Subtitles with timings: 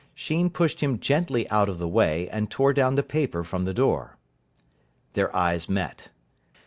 [0.15, 3.73] Sheen pushed him gently out of the way, and tore down the paper from the
[3.75, 4.17] door.
[5.13, 6.09] Their eyes met.